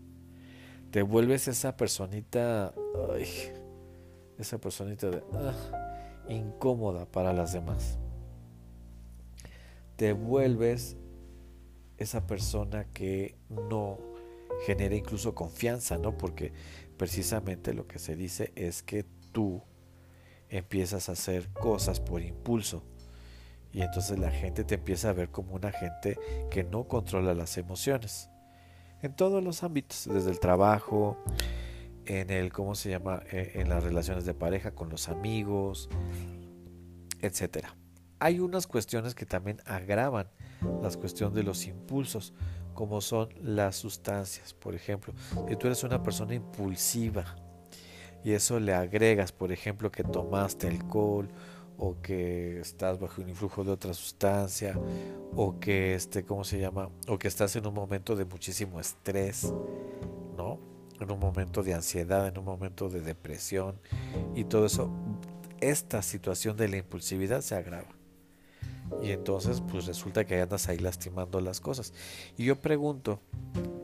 Te 0.90 1.02
vuelves 1.02 1.48
esa 1.48 1.76
personita, 1.76 2.74
esa 4.38 4.58
personita 4.58 5.10
de, 5.10 5.22
ah, 5.34 6.24
incómoda 6.28 7.06
para 7.06 7.32
las 7.32 7.52
demás. 7.52 7.98
Te 9.96 10.12
vuelves 10.12 10.96
esa 11.96 12.26
persona 12.26 12.84
que 12.92 13.36
no 13.48 13.98
genera 14.64 14.94
incluso 14.94 15.34
confianza, 15.34 15.98
¿no? 15.98 16.16
Porque 16.16 16.52
precisamente 16.96 17.74
lo 17.74 17.86
que 17.86 17.98
se 17.98 18.14
dice 18.14 18.52
es 18.54 18.82
que 18.82 19.04
tú 19.32 19.62
empiezas 20.48 21.08
a 21.08 21.12
hacer 21.12 21.48
cosas 21.52 22.00
por 22.00 22.22
impulso. 22.22 22.82
Y 23.72 23.82
entonces 23.82 24.18
la 24.18 24.30
gente 24.30 24.64
te 24.64 24.76
empieza 24.76 25.10
a 25.10 25.12
ver 25.12 25.30
como 25.30 25.54
una 25.54 25.70
gente 25.72 26.18
que 26.50 26.64
no 26.64 26.84
controla 26.88 27.34
las 27.34 27.58
emociones. 27.58 28.30
En 29.02 29.14
todos 29.14 29.42
los 29.42 29.62
ámbitos, 29.62 30.08
desde 30.10 30.30
el 30.30 30.40
trabajo, 30.40 31.16
en 32.08 32.30
el, 32.30 32.52
¿cómo 32.52 32.74
se 32.74 32.90
llama? 32.90 33.22
Eh, 33.30 33.52
en 33.54 33.68
las 33.68 33.84
relaciones 33.84 34.24
de 34.24 34.34
pareja, 34.34 34.72
con 34.72 34.88
los 34.88 35.08
amigos, 35.08 35.88
etcétera. 37.20 37.76
Hay 38.18 38.40
unas 38.40 38.66
cuestiones 38.66 39.14
que 39.14 39.26
también 39.26 39.60
agravan 39.66 40.28
las 40.82 40.96
cuestiones 40.96 41.36
de 41.36 41.44
los 41.44 41.66
impulsos 41.66 42.32
como 42.74 43.00
son 43.00 43.28
las 43.42 43.76
sustancias. 43.76 44.54
Por 44.54 44.74
ejemplo, 44.74 45.12
si 45.48 45.56
tú 45.56 45.66
eres 45.66 45.84
una 45.84 46.02
persona 46.02 46.34
impulsiva 46.34 47.36
y 48.24 48.32
eso 48.32 48.58
le 48.58 48.74
agregas, 48.74 49.30
por 49.30 49.52
ejemplo, 49.52 49.92
que 49.92 50.02
tomaste 50.02 50.66
alcohol 50.66 51.28
o 51.76 52.00
que 52.00 52.58
estás 52.58 52.98
bajo 52.98 53.22
un 53.22 53.28
influjo 53.28 53.62
de 53.62 53.70
otra 53.70 53.94
sustancia 53.94 54.76
o 55.36 55.60
que 55.60 55.94
este, 55.94 56.24
¿cómo 56.24 56.42
se 56.42 56.58
llama? 56.58 56.88
O 57.06 57.18
que 57.18 57.28
estás 57.28 57.54
en 57.54 57.66
un 57.66 57.74
momento 57.74 58.16
de 58.16 58.24
muchísimo 58.24 58.80
estrés, 58.80 59.52
¿no? 60.36 60.77
En 61.00 61.10
un 61.10 61.18
momento 61.18 61.62
de 61.62 61.74
ansiedad, 61.74 62.26
en 62.26 62.38
un 62.38 62.44
momento 62.44 62.88
de 62.88 63.00
depresión 63.00 63.78
y 64.34 64.44
todo 64.44 64.66
eso, 64.66 64.90
esta 65.60 66.02
situación 66.02 66.56
de 66.56 66.68
la 66.68 66.76
impulsividad 66.78 67.40
se 67.40 67.54
agrava. 67.54 67.88
Y 69.02 69.10
entonces 69.10 69.60
pues 69.60 69.86
resulta 69.86 70.24
que 70.24 70.40
andas 70.40 70.68
ahí 70.68 70.78
lastimando 70.78 71.40
las 71.40 71.60
cosas. 71.60 71.92
Y 72.36 72.44
yo 72.44 72.56
pregunto, 72.56 73.20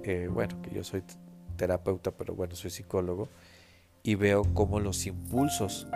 eh, 0.02 0.28
bueno, 0.30 0.60
que 0.62 0.70
yo 0.74 0.82
soy 0.82 1.02
terapeuta, 1.56 2.10
pero 2.10 2.34
bueno, 2.34 2.54
soy 2.56 2.70
psicólogo, 2.70 3.28
y 4.02 4.16
veo 4.16 4.42
cómo 4.54 4.80
los 4.80 5.06
impulsos 5.06 5.86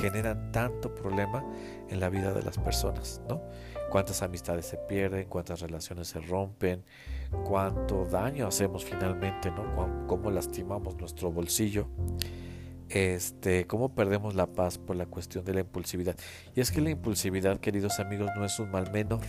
generan 0.00 0.52
tanto 0.52 0.94
problema 0.94 1.44
en 1.88 2.00
la 2.00 2.08
vida 2.08 2.32
de 2.32 2.42
las 2.42 2.58
personas, 2.58 3.20
¿no? 3.28 3.42
Cuántas 3.90 4.22
amistades 4.22 4.66
se 4.66 4.76
pierden, 4.76 5.28
cuántas 5.28 5.60
relaciones 5.60 6.08
se 6.08 6.20
rompen, 6.20 6.84
cuánto 7.44 8.06
daño 8.06 8.46
hacemos 8.46 8.84
finalmente, 8.84 9.50
¿no? 9.50 10.06
Cómo 10.06 10.30
lastimamos 10.30 10.96
nuestro 10.96 11.30
bolsillo 11.30 11.88
este, 12.90 13.68
cómo 13.68 13.94
perdemos 13.94 14.34
la 14.34 14.46
paz 14.46 14.76
por 14.76 14.96
la 14.96 15.06
cuestión 15.06 15.44
de 15.44 15.54
la 15.54 15.60
impulsividad. 15.60 16.16
Y 16.54 16.60
es 16.60 16.70
que 16.70 16.80
la 16.80 16.90
impulsividad, 16.90 17.60
queridos 17.60 18.00
amigos, 18.00 18.30
no 18.36 18.44
es 18.44 18.58
un 18.58 18.70
mal 18.70 18.90
menor. 18.92 19.20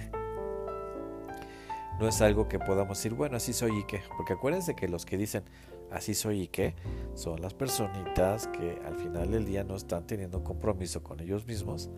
No 1.99 2.07
es 2.07 2.21
algo 2.21 2.47
que 2.47 2.57
podamos 2.57 2.97
decir, 2.97 3.13
bueno, 3.13 3.37
así 3.37 3.53
soy 3.53 3.79
y 3.79 3.83
qué. 3.85 4.01
Porque 4.17 4.33
acuérdense 4.33 4.75
que 4.75 4.87
los 4.87 5.05
que 5.05 5.17
dicen 5.17 5.43
así 5.91 6.15
soy 6.15 6.41
y 6.41 6.47
qué 6.47 6.73
son 7.13 7.41
las 7.41 7.53
personitas 7.53 8.47
que 8.47 8.81
al 8.83 8.95
final 8.95 9.29
del 9.29 9.45
día 9.45 9.63
no 9.63 9.75
están 9.75 10.07
teniendo 10.07 10.43
compromiso 10.43 11.03
con 11.03 11.19
ellos 11.19 11.45
mismos 11.45 11.91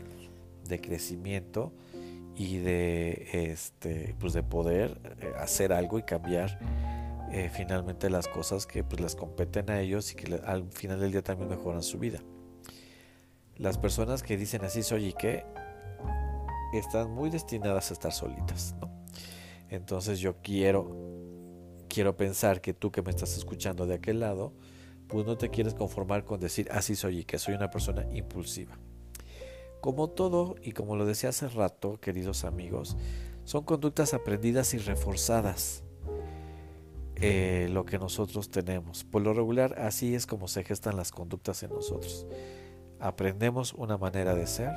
de 0.67 0.81
crecimiento 0.81 1.71
y 2.35 2.57
de 2.57 3.51
este 3.51 4.15
pues 4.19 4.33
de 4.33 4.43
poder 4.43 4.99
eh, 5.21 5.33
hacer 5.39 5.71
algo 5.71 5.99
y 5.99 6.03
cambiar 6.03 6.59
eh, 7.31 7.49
finalmente 7.53 8.09
las 8.09 8.27
cosas 8.27 8.65
que 8.65 8.83
pues 8.83 9.01
les 9.01 9.15
competen 9.15 9.69
a 9.69 9.79
ellos 9.81 10.11
y 10.11 10.15
que 10.15 10.35
al 10.45 10.69
final 10.71 10.99
del 10.99 11.11
día 11.11 11.23
también 11.23 11.49
mejoran 11.49 11.83
su 11.83 11.99
vida. 11.99 12.19
Las 13.57 13.77
personas 13.77 14.23
que 14.23 14.35
dicen 14.37 14.63
así 14.63 14.83
soy 14.83 15.07
y 15.07 15.13
que 15.13 15.45
están 16.73 17.11
muy 17.11 17.29
destinadas 17.29 17.91
a 17.91 17.93
estar 17.93 18.11
solitas, 18.11 18.75
Entonces 19.69 20.19
yo 20.19 20.37
quiero 20.41 21.13
quiero 21.87 22.17
pensar 22.17 22.61
que 22.61 22.73
tú 22.73 22.91
que 22.91 23.03
me 23.03 23.11
estás 23.11 23.37
escuchando 23.37 23.85
de 23.85 23.93
aquel 23.93 24.19
lado, 24.19 24.53
pues 25.07 25.27
no 25.27 25.37
te 25.37 25.49
quieres 25.49 25.75
conformar 25.75 26.25
con 26.25 26.39
decir 26.39 26.67
así 26.71 26.95
soy 26.95 27.19
y 27.19 27.23
que 27.23 27.37
soy 27.37 27.53
una 27.53 27.69
persona 27.69 28.07
impulsiva. 28.11 28.79
Como 29.83 30.09
todo, 30.09 30.55
y 30.63 30.71
como 30.71 30.95
lo 30.95 31.05
decía 31.05 31.31
hace 31.31 31.49
rato, 31.49 31.99
queridos 31.99 32.45
amigos, 32.45 32.95
son 33.43 33.65
conductas 33.65 34.13
aprendidas 34.13 34.73
y 34.73 34.77
reforzadas. 34.77 35.83
Eh, 37.17 37.67
lo 37.69 37.83
que 37.83 37.99
nosotros 37.99 38.49
tenemos. 38.49 39.03
Por 39.03 39.23
lo 39.23 39.33
regular, 39.33 39.77
así 39.77 40.15
es 40.15 40.25
como 40.25 40.47
se 40.47 40.63
gestan 40.63 40.95
las 40.95 41.11
conductas 41.11 41.63
en 41.63 41.71
nosotros. 41.71 42.25
Aprendemos 43.01 43.73
una 43.73 43.97
manera 43.97 44.33
de 44.35 44.47
ser 44.47 44.71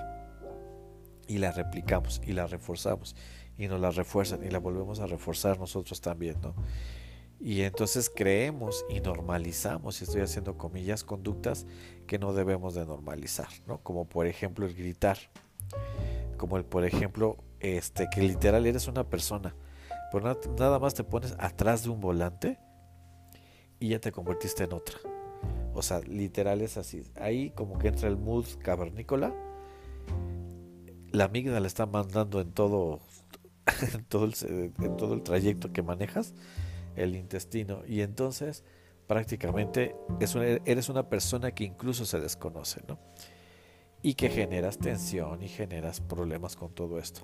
y 1.29 1.39
la 1.39 1.53
replicamos 1.53 2.21
y 2.27 2.33
la 2.33 2.49
reforzamos 2.49 3.15
y 3.57 3.69
nos 3.69 3.81
la 3.81 3.93
refuerzan 3.93 4.45
y 4.45 4.51
la 4.51 4.59
volvemos 4.59 4.99
a 4.99 5.07
reforzar 5.07 5.57
nosotros 5.61 6.01
también, 6.01 6.41
¿no? 6.43 6.53
Y 7.39 7.63
entonces 7.63 8.11
creemos 8.15 8.85
y 8.89 9.01
normalizamos, 9.01 10.01
y 10.01 10.05
estoy 10.05 10.23
haciendo 10.23 10.57
comillas, 10.57 11.05
conductas 11.05 11.67
que 12.07 12.19
no 12.19 12.33
debemos 12.33 12.75
de 12.75 12.87
normalizar, 12.87 13.49
¿no? 13.67 13.79
Como 13.83 14.07
por 14.07 14.27
ejemplo 14.27 14.67
el 14.67 14.75
gritar, 14.75 15.19
como 16.39 16.57
el 16.57 16.65
por 16.65 16.85
ejemplo 16.85 17.37
este 17.61 18.09
que 18.11 18.21
literal 18.21 18.67
eres 18.67 18.89
una 18.89 19.05
persona 19.09 19.55
pero 20.11 20.37
nada 20.59 20.79
más 20.79 20.95
te 20.95 21.05
pones 21.05 21.35
atrás 21.39 21.85
de 21.85 21.91
un 21.91 22.01
volante 22.01 22.59
y 23.81 23.89
ya 23.89 24.01
te 24.01 24.13
convertiste 24.13 24.65
en 24.65 24.73
otra. 24.73 24.97
O 25.75 25.83
sea, 25.83 26.01
literal 26.01 26.63
es 26.63 26.77
así. 26.77 27.03
Ahí 27.17 27.51
como 27.51 27.79
que 27.79 27.89
entra 27.89 28.09
el 28.09 28.17
mood 28.17 28.47
cavernícola. 28.63 29.35
La 31.11 31.25
amígdala 31.25 31.67
está 31.67 31.87
mandando 31.87 32.41
en 32.41 32.53
todo, 32.53 33.01
en 33.95 34.05
todo 34.05 34.25
el, 34.25 34.35
en 34.79 34.97
todo 34.97 35.15
el 35.15 35.23
trayecto 35.23 35.73
que 35.73 35.83
manejas, 35.83 36.33
el 36.97 37.17
intestino. 37.17 37.83
Y 37.87 38.01
entonces 38.01 38.65
prácticamente 39.07 39.95
eres 40.65 40.89
una 40.89 41.09
persona 41.09 41.53
que 41.53 41.65
incluso 41.65 42.05
se 42.05 42.21
desconoce, 42.21 42.83
¿no? 42.89 42.99
Y 44.03 44.15
que 44.15 44.29
generas 44.29 44.79
tensión 44.79 45.43
y 45.43 45.49
generas 45.49 46.01
problemas 46.01 46.57
con 46.57 46.73
todo 46.73 46.99
esto. 46.99 47.23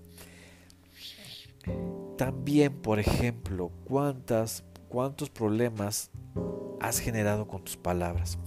También, 2.17 2.73
por 2.81 2.99
ejemplo, 2.99 3.71
¿cuántas, 3.85 4.65
cuántos 4.89 5.31
problemas 5.31 6.11
has 6.81 6.99
generado 6.99 7.47
con 7.47 7.65
tus 7.65 7.77
palabras? 7.77 8.39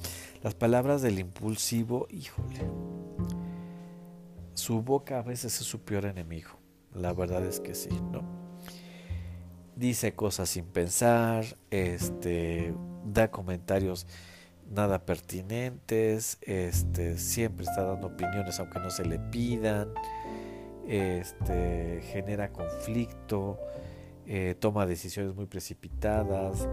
Las 0.44 0.54
palabras 0.54 1.02
del 1.02 1.20
impulsivo, 1.20 2.08
híjole, 2.10 2.70
su 4.54 4.82
boca 4.82 5.20
a 5.20 5.22
veces 5.22 5.60
es 5.60 5.68
su 5.68 5.80
peor 5.80 6.06
enemigo. 6.06 6.52
La 6.94 7.14
verdad 7.14 7.46
es 7.46 7.60
que 7.60 7.76
sí, 7.76 7.90
¿no? 8.12 8.45
Dice 9.76 10.14
cosas 10.16 10.50
sin 10.50 10.66
pensar, 10.66 11.44
este, 11.70 12.74
da 13.06 13.30
comentarios 13.30 14.08
nada 14.72 15.06
pertinentes, 15.06 16.38
este, 16.42 17.18
siempre 17.18 17.66
está 17.66 17.84
dando 17.84 18.08
opiniones 18.08 18.60
aunque 18.60 18.80
no 18.80 18.90
se 18.90 19.06
le 19.06 19.20
pidan, 19.20 19.90
este, 20.88 22.02
genera 22.04 22.52
conflicto, 22.52 23.60
eh, 24.26 24.56
toma 24.60 24.86
decisiones 24.86 25.36
muy 25.36 25.46
precipitadas. 25.46 26.68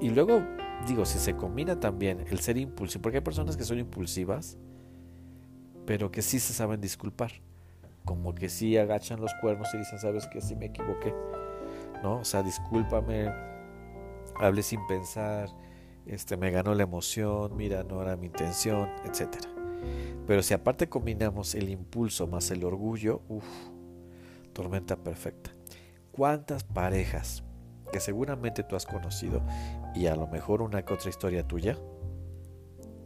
Y 0.00 0.10
luego, 0.10 0.42
digo, 0.86 1.04
si 1.04 1.18
se 1.18 1.34
combina 1.34 1.80
también 1.80 2.24
el 2.30 2.40
ser 2.40 2.56
impulsivo, 2.56 3.02
porque 3.02 3.18
hay 3.18 3.24
personas 3.24 3.56
que 3.56 3.64
son 3.64 3.78
impulsivas, 3.78 4.58
pero 5.86 6.10
que 6.10 6.22
sí 6.22 6.38
se 6.38 6.52
saben 6.52 6.80
disculpar. 6.80 7.32
Como 8.04 8.34
que 8.34 8.48
sí 8.48 8.76
agachan 8.76 9.20
los 9.20 9.32
cuernos 9.40 9.68
y 9.74 9.78
dicen, 9.78 9.98
sabes 9.98 10.26
que 10.26 10.40
sí 10.40 10.54
me 10.54 10.66
equivoqué. 10.66 11.12
¿No? 12.02 12.18
O 12.18 12.24
sea, 12.24 12.42
discúlpame, 12.42 13.32
hablé 14.40 14.62
sin 14.62 14.86
pensar, 14.86 15.48
este, 16.06 16.36
me 16.36 16.50
ganó 16.50 16.74
la 16.74 16.84
emoción, 16.84 17.56
mira, 17.56 17.82
no 17.82 18.02
era 18.02 18.16
mi 18.16 18.26
intención, 18.26 18.88
etc. 19.04 19.36
Pero 20.26 20.42
si 20.42 20.54
aparte 20.54 20.88
combinamos 20.88 21.54
el 21.54 21.68
impulso 21.68 22.26
más 22.26 22.50
el 22.50 22.64
orgullo, 22.64 23.22
uff, 23.28 23.46
tormenta 24.52 24.96
perfecta. 24.96 25.50
¿Cuántas 26.12 26.64
parejas 26.64 27.42
que 27.92 28.00
seguramente 28.00 28.62
tú 28.62 28.76
has 28.76 28.86
conocido 28.86 29.42
y 29.94 30.06
a 30.06 30.16
lo 30.16 30.26
mejor 30.26 30.62
una 30.62 30.84
que 30.84 30.94
otra 30.94 31.10
historia 31.10 31.46
tuya 31.46 31.78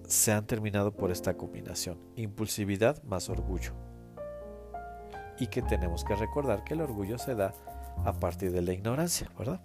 se 0.06 0.32
han 0.32 0.46
terminado 0.46 0.92
por 0.94 1.11
esta 1.11 1.37
combinación, 1.37 1.99
impulsividad 2.16 3.02
más 3.04 3.30
orgullo. 3.30 3.72
Y 5.38 5.46
que 5.46 5.62
tenemos 5.62 6.04
que 6.04 6.14
recordar 6.14 6.64
que 6.64 6.75
el 6.75 6.82
orgullo 6.82 7.18
se 7.18 7.34
da 7.34 7.54
a 8.04 8.12
partir 8.12 8.52
de 8.52 8.62
la 8.62 8.72
ignorancia, 8.72 9.30
¿verdad? 9.38 9.61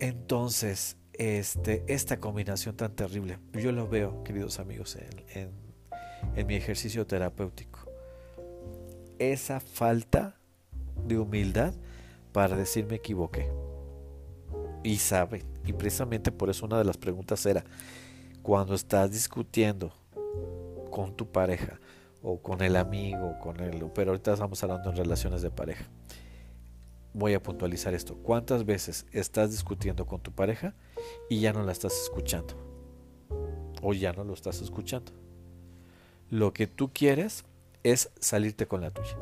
Entonces, 0.00 0.96
este, 1.12 1.84
esta 1.86 2.18
combinación 2.18 2.76
tan 2.76 2.96
terrible, 2.96 3.38
yo 3.52 3.72
lo 3.72 3.86
veo, 3.86 4.24
queridos 4.24 4.58
amigos, 4.58 4.96
en, 5.34 5.50
mi 6.46 6.54
ejercicio 6.54 7.06
terapéutico. 7.06 7.80
Esa 9.18 9.60
falta 9.60 10.36
de 11.06 11.18
humildad 11.18 11.74
para 12.32 12.56
decir 12.56 12.86
me 12.86 12.96
equivoqué. 12.96 13.50
Y 14.82 14.96
sabe, 14.96 15.44
y 15.66 15.74
precisamente 15.74 16.32
por 16.32 16.48
eso 16.48 16.64
una 16.64 16.78
de 16.78 16.84
las 16.84 16.96
preguntas 16.96 17.44
era, 17.44 17.64
cuando 18.42 18.74
estás 18.74 19.10
discutiendo 19.10 19.92
con 20.90 21.14
tu 21.14 21.30
pareja 21.30 21.78
o 22.22 22.40
con 22.40 22.62
el 22.62 22.76
amigo, 22.76 23.38
con 23.40 23.60
el, 23.60 23.84
pero 23.94 24.12
ahorita 24.12 24.32
estamos 24.32 24.62
hablando 24.62 24.88
en 24.88 24.96
relaciones 24.96 25.42
de 25.42 25.50
pareja. 25.50 25.84
Voy 27.12 27.34
a 27.34 27.42
puntualizar 27.42 27.94
esto. 27.94 28.16
¿Cuántas 28.16 28.64
veces 28.64 29.06
estás 29.12 29.50
discutiendo 29.50 30.06
con 30.06 30.20
tu 30.20 30.32
pareja 30.32 30.74
y 31.28 31.40
ya 31.40 31.52
no 31.52 31.62
la 31.62 31.72
estás 31.72 32.00
escuchando? 32.02 32.54
O 33.82 33.92
ya 33.94 34.12
no 34.12 34.24
lo 34.24 34.34
estás 34.34 34.60
escuchando. 34.60 35.12
Lo 36.28 36.52
que 36.52 36.66
tú 36.66 36.90
quieres 36.92 37.44
es 37.82 38.10
salirte 38.20 38.66
con 38.66 38.82
la 38.82 38.90
tuya. 38.90 39.16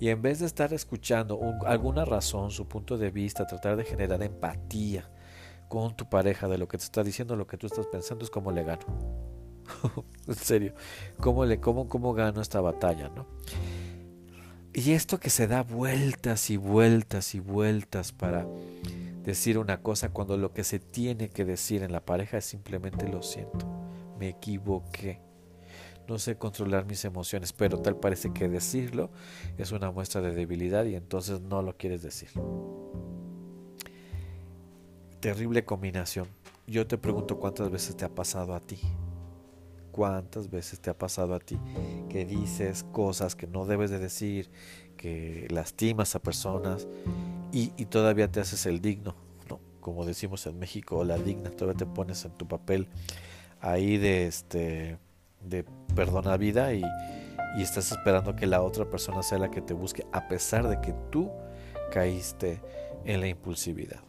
Y 0.00 0.08
en 0.08 0.20
vez 0.20 0.40
de 0.40 0.46
estar 0.46 0.72
escuchando 0.74 1.40
alguna 1.64 2.04
razón, 2.04 2.50
su 2.50 2.66
punto 2.66 2.98
de 2.98 3.10
vista, 3.10 3.46
tratar 3.46 3.76
de 3.76 3.84
generar 3.84 4.22
empatía, 4.22 5.08
con 5.72 5.96
tu 5.96 6.06
pareja 6.06 6.48
de 6.48 6.58
lo 6.58 6.68
que 6.68 6.76
te 6.76 6.84
está 6.84 7.02
diciendo, 7.02 7.34
lo 7.34 7.46
que 7.46 7.56
tú 7.56 7.66
estás 7.66 7.86
pensando, 7.86 8.24
es 8.24 8.30
cómo 8.30 8.52
le 8.52 8.62
gano. 8.62 8.84
en 10.26 10.34
serio, 10.34 10.74
¿cómo, 11.18 11.46
le, 11.46 11.60
cómo, 11.60 11.88
cómo 11.88 12.12
gano 12.12 12.42
esta 12.42 12.60
batalla, 12.60 13.08
¿no? 13.08 13.26
Y 14.74 14.92
esto 14.92 15.20
que 15.20 15.30
se 15.30 15.46
da 15.46 15.62
vueltas 15.62 16.50
y 16.50 16.56
vueltas 16.56 17.34
y 17.34 17.40
vueltas 17.40 18.12
para 18.12 18.46
decir 19.22 19.58
una 19.58 19.82
cosa 19.82 20.08
cuando 20.08 20.36
lo 20.36 20.52
que 20.52 20.64
se 20.64 20.78
tiene 20.78 21.28
que 21.28 21.44
decir 21.44 21.82
en 21.82 21.92
la 21.92 22.04
pareja 22.04 22.38
es 22.38 22.44
simplemente 22.44 23.06
lo 23.06 23.22
siento, 23.22 23.66
me 24.18 24.30
equivoqué, 24.30 25.20
no 26.08 26.18
sé 26.18 26.36
controlar 26.36 26.86
mis 26.86 27.04
emociones, 27.04 27.52
pero 27.52 27.78
tal 27.78 27.96
parece 27.96 28.32
que 28.32 28.48
decirlo 28.48 29.10
es 29.58 29.70
una 29.72 29.90
muestra 29.90 30.20
de 30.22 30.32
debilidad 30.32 30.84
y 30.86 30.96
entonces 30.96 31.40
no 31.40 31.62
lo 31.62 31.76
quieres 31.76 32.02
decir 32.02 32.30
terrible 35.22 35.64
combinación. 35.64 36.26
Yo 36.66 36.86
te 36.88 36.98
pregunto 36.98 37.38
cuántas 37.38 37.70
veces 37.70 37.96
te 37.96 38.04
ha 38.04 38.08
pasado 38.08 38.54
a 38.54 38.60
ti. 38.60 38.80
¿Cuántas 39.92 40.50
veces 40.50 40.80
te 40.80 40.90
ha 40.90 40.96
pasado 40.96 41.34
a 41.34 41.38
ti 41.38 41.58
que 42.08 42.24
dices 42.24 42.84
cosas 42.92 43.36
que 43.36 43.46
no 43.46 43.66
debes 43.66 43.90
de 43.90 43.98
decir, 43.98 44.50
que 44.96 45.46
lastimas 45.50 46.14
a 46.14 46.22
personas 46.22 46.88
y, 47.52 47.68
todavía 47.86 48.30
te 48.30 48.40
haces 48.40 48.66
el 48.66 48.80
digno? 48.80 49.14
¿no? 49.48 49.60
Como 49.80 50.04
decimos 50.04 50.46
en 50.46 50.58
México, 50.58 51.04
la 51.04 51.18
digna, 51.18 51.50
todavía 51.50 51.78
te 51.78 51.86
pones 51.86 52.24
en 52.24 52.32
tu 52.32 52.48
papel 52.48 52.88
ahí 53.60 53.98
de 53.98 54.26
este 54.26 54.98
de 55.40 55.64
perdona 55.94 56.36
vida 56.36 56.72
y, 56.72 56.82
y 57.58 57.62
estás 57.62 57.92
esperando 57.92 58.34
que 58.34 58.46
la 58.46 58.62
otra 58.62 58.88
persona 58.88 59.22
sea 59.22 59.38
la 59.38 59.50
que 59.50 59.60
te 59.60 59.74
busque 59.74 60.06
a 60.12 60.28
pesar 60.28 60.68
de 60.68 60.80
que 60.80 60.94
tú 61.10 61.30
caíste 61.90 62.60
en 63.04 63.20
la 63.20 63.28
impulsividad 63.28 64.00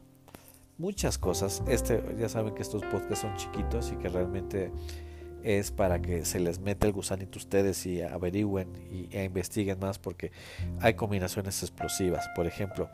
muchas 0.78 1.18
cosas. 1.18 1.64
Este, 1.68 2.04
ya 2.18 2.30
saben 2.30 2.54
que 2.56 2.62
estos 2.62 2.84
podcasts 2.84 3.20
son 3.20 3.36
chiquitos 3.36 3.92
y 3.92 3.96
que 3.96 4.10
realmente 4.10 4.72
es 5.44 5.72
para 5.72 6.02
que 6.02 6.26
se 6.26 6.40
les 6.40 6.60
meta 6.60 6.88
el 6.88 6.94
gusanito 6.94 7.38
a 7.38 7.42
ustedes 7.42 7.86
y 7.86 8.02
averigüen 8.02 8.70
y, 8.92 9.16
e 9.16 9.24
investiguen 9.24 9.80
más 9.80 10.00
porque 10.00 10.32
hay 10.80 10.94
combinaciones 10.94 11.62
explosivas. 11.62 12.28
Por 12.36 12.48
ejemplo, 12.48 12.90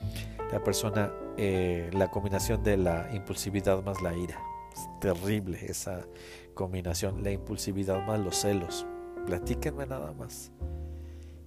la 0.52 0.64
persona, 0.64 1.12
eh, 1.38 1.90
la 1.94 2.10
combinación 2.10 2.64
de 2.64 2.78
la 2.78 3.10
impulsividad 3.14 3.84
más 3.84 4.02
la 4.02 4.16
ira. 4.16 4.40
Es 4.74 4.88
terrible 5.00 5.60
esa 5.66 6.06
combinación. 6.54 7.24
La 7.24 7.32
impulsividad 7.32 8.06
más 8.06 8.20
los 8.20 8.38
celos. 8.38 8.86
Platíquenme 9.26 9.86
nada 9.86 10.12
más. 10.14 10.52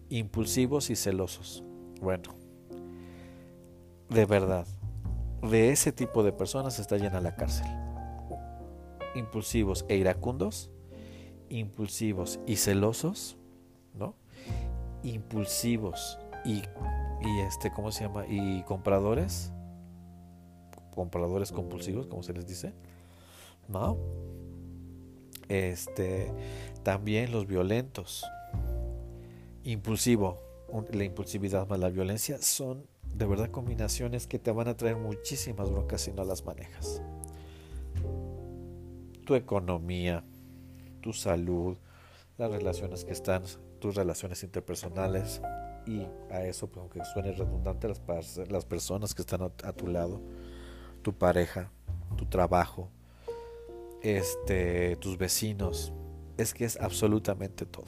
Impulsivos 0.09 0.91
y 0.91 0.97
celosos. 0.97 1.65
Bueno, 2.01 2.35
de 4.09 4.27
verdad, 4.27 4.67
de 5.43 5.71
ese 5.71 5.91
tipo 5.91 6.23
de 6.23 6.33
personas 6.33 6.79
está 6.79 6.97
llena 6.97 7.21
la 7.21 7.35
cárcel. 7.35 7.67
Impulsivos 9.15 9.85
e 9.89 9.97
iracundos, 9.97 10.71
impulsivos 11.53 12.41
y 12.47 12.57
celosos, 12.57 13.37
¿no? 13.95 14.15
Impulsivos 15.03 16.19
y, 16.45 16.63
y 17.21 17.41
este, 17.41 17.71
¿cómo 17.73 17.93
se 17.93 18.05
llama? 18.05 18.25
Y 18.27 18.63
compradores, 18.63 19.53
compradores 20.95 21.53
compulsivos, 21.53 22.07
como 22.07 22.23
se 22.23 22.33
les 22.33 22.47
dice, 22.47 22.73
¿no? 23.69 23.99
Este, 25.49 26.33
también 26.83 27.31
los 27.31 27.47
violentos, 27.47 28.25
impulsivo, 29.65 30.39
la 30.91 31.05
impulsividad 31.05 31.69
más 31.69 31.79
la 31.79 31.91
violencia 31.91 32.39
son 32.41 32.87
de 33.15 33.27
verdad 33.27 33.51
combinaciones 33.51 34.27
que 34.27 34.39
te 34.39 34.51
van 34.51 34.69
a 34.69 34.77
traer 34.77 34.97
muchísimas 34.97 35.71
broncas 35.71 36.01
si 36.01 36.13
no 36.13 36.25
las 36.25 36.47
manejas. 36.47 37.03
Tu 39.27 39.35
economía, 39.35 40.25
tu 41.03 41.13
salud, 41.13 41.77
las 42.39 42.51
relaciones 42.51 43.05
que 43.05 43.13
están, 43.13 43.43
tus 43.79 43.95
relaciones 43.95 44.43
interpersonales 44.43 45.43
y 45.87 46.07
a 46.31 46.45
eso, 46.45 46.69
pues, 46.69 46.81
aunque 46.81 47.05
suene 47.05 47.33
redundante, 47.33 47.89
las, 47.89 48.01
las 48.49 48.65
personas 48.65 49.15
que 49.15 49.23
están 49.23 49.43
a, 49.43 49.73
tu 49.73 49.87
lado, 49.89 50.23
tu 51.03 51.13
pareja, 51.13 51.71
tu 52.17 52.25
trabajo, 52.27 52.89
este, 54.01 54.97
tus 54.97 55.19
vecinos, 55.19 55.93
es 56.39 56.55
que 56.55 56.65
es 56.65 56.81
absolutamente 56.81 57.67
todo. 57.67 57.85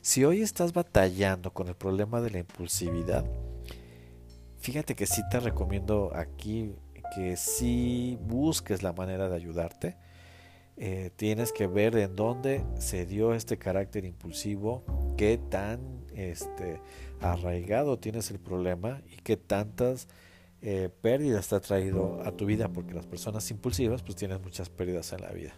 Si 0.00 0.24
hoy 0.24 0.40
estás 0.40 0.72
batallando 0.72 1.52
con 1.52 1.68
el 1.68 1.74
problema 1.74 2.22
de 2.22 2.30
la 2.30 2.38
impulsividad, 2.38 3.26
Fíjate 4.62 4.94
que 4.94 5.06
sí 5.06 5.22
te 5.28 5.40
recomiendo 5.40 6.12
aquí 6.14 6.72
que 7.16 7.36
sí 7.36 8.16
busques 8.22 8.84
la 8.84 8.92
manera 8.92 9.28
de 9.28 9.34
ayudarte. 9.34 9.96
Eh, 10.76 11.10
tienes 11.16 11.52
que 11.52 11.66
ver 11.66 11.96
en 11.96 12.16
dónde 12.16 12.64
se 12.78 13.04
dio 13.04 13.34
este 13.34 13.58
carácter 13.58 14.04
impulsivo, 14.04 14.82
qué 15.16 15.38
tan 15.38 16.02
este, 16.14 16.80
arraigado 17.20 17.98
tienes 17.98 18.30
el 18.30 18.38
problema 18.38 19.02
y 19.06 19.16
qué 19.16 19.36
tantas 19.36 20.08
eh, 20.62 20.88
pérdidas 21.02 21.48
te 21.48 21.56
ha 21.56 21.60
traído 21.60 22.22
a 22.22 22.32
tu 22.32 22.46
vida, 22.46 22.68
porque 22.68 22.94
las 22.94 23.06
personas 23.06 23.50
impulsivas 23.50 24.02
pues 24.02 24.16
tienen 24.16 24.40
muchas 24.40 24.70
pérdidas 24.70 25.12
en 25.12 25.20
la 25.22 25.30
vida. 25.30 25.54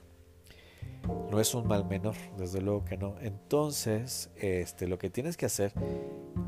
No 1.30 1.40
es 1.40 1.54
un 1.54 1.66
mal 1.66 1.84
menor, 1.84 2.14
desde 2.38 2.60
luego 2.60 2.84
que 2.84 2.96
no. 2.96 3.16
Entonces, 3.20 4.30
este, 4.36 4.88
lo 4.88 4.98
que 4.98 5.10
tienes 5.10 5.36
que 5.36 5.46
hacer, 5.46 5.72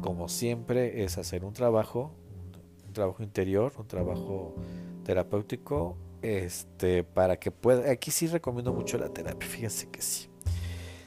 como 0.01 0.29
siempre, 0.29 1.05
es 1.05 1.19
hacer 1.19 1.45
un 1.45 1.53
trabajo, 1.53 2.15
un 2.87 2.93
trabajo 2.93 3.23
interior, 3.23 3.73
un 3.79 3.87
trabajo 3.87 4.55
terapéutico, 5.05 5.99
este, 6.27 7.05
para 7.05 7.39
que 7.39 7.53
pueda. 7.53 7.91
Aquí 7.91 8.11
sí 8.11 8.27
recomiendo 8.27 8.73
mucho 8.73 8.99
la 8.99 9.09
terapia, 9.09 9.49
fíjense 9.49 9.89
que 9.89 10.03
sí. 10.03 10.29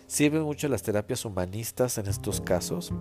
Sirven 0.07 0.43
mucho 0.43 0.67
las 0.69 0.81
terapias 0.81 1.25
humanistas 1.25 1.97
en 1.97 2.07
estos 2.07 2.39
casos 2.41 2.93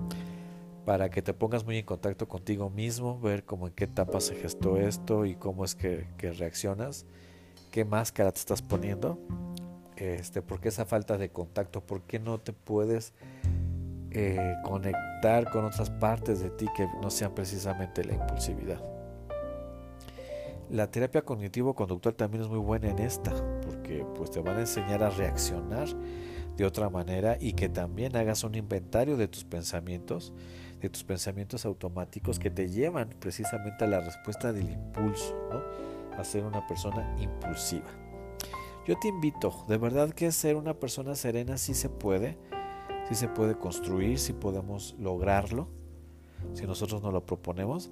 para 0.85 1.11
que 1.11 1.23
te 1.23 1.33
pongas 1.33 1.65
muy 1.65 1.79
en 1.79 1.85
contacto 1.85 2.27
contigo 2.27 2.71
mismo, 2.71 3.21
ver 3.21 3.45
cómo 3.45 3.69
en 3.69 3.73
qué 3.73 3.85
etapa 3.85 4.21
se 4.21 4.35
gestó 4.35 4.79
esto 4.79 5.27
y 5.27 5.37
cómo 5.37 5.65
es 5.65 5.75
que, 5.75 6.07
reaccionas, 6.19 7.07
qué 7.71 7.85
máscara 7.85 8.33
te 8.33 8.39
estás 8.41 8.63
poniendo 8.63 9.19
este, 9.97 10.43
¿Por 10.43 10.61
qué 10.61 10.69
esa 10.69 10.85
falta 10.85 11.19
de 11.19 11.31
contacto? 11.31 11.81
¿Por 11.81 12.03
qué 12.03 12.21
no 12.21 12.39
te 12.39 12.53
puedes 12.53 13.15
eh, 14.13 14.55
conectar 14.65 15.51
con 15.51 15.65
otras 15.65 15.91
partes 15.91 16.41
de 16.41 16.51
ti 16.51 16.67
que 16.77 16.87
no 17.03 17.11
sean 17.11 17.35
precisamente 17.35 18.05
la 18.05 18.15
impulsividad? 18.15 18.98
La 20.71 20.91
terapia 20.91 21.23
cognitivo-conductual 21.23 22.15
también 22.15 22.43
es 22.45 22.51
muy 22.51 22.59
buena 22.59 22.91
en 22.91 22.99
esta, 22.99 23.33
porque 23.65 24.05
pues 24.15 24.31
te 24.31 24.41
van 24.41 24.59
a 24.59 24.61
enseñar 24.61 25.03
a 25.03 25.09
reaccionar 25.09 25.89
de 26.59 26.67
otra 26.67 26.91
manera 26.91 27.39
y 27.41 27.55
que 27.55 27.71
también 27.71 28.17
hagas 28.17 28.45
un 28.45 28.55
inventario 28.55 29.17
de 29.17 29.29
tus 29.29 29.45
pensamientos, 29.45 30.35
de 30.81 30.91
tus 30.91 31.05
pensamientos 31.05 31.65
automáticos 31.65 32.39
que 32.39 32.51
te 32.51 32.69
llevan 32.69 33.09
precisamente 33.19 33.85
a 33.85 33.89
la 33.89 34.01
respuesta 34.01 34.53
del 34.53 34.71
impulso, 34.71 35.35
¿no? 35.51 35.63
a 36.19 36.25
ser 36.25 36.45
una 36.45 36.67
persona 36.67 37.17
impulsiva. 37.19 37.89
Yo 38.87 38.99
te 38.99 39.09
invito, 39.09 39.65
de 39.69 39.79
verdad 39.79 40.11
que 40.11 40.31
ser 40.33 40.57
una 40.57 40.75
persona 40.75 41.15
serena 41.15 41.57
sí 41.57 41.73
se 41.73 41.89
puede, 41.89 42.37
sí 43.09 43.15
se 43.15 43.29
puede 43.29 43.57
construir, 43.57 44.19
sí 44.19 44.35
podemos 44.35 44.97
lograrlo, 44.99 45.69
si 46.53 46.67
nosotros 46.67 47.03
nos 47.03 47.13
lo 47.13 47.25
proponemos. 47.25 47.91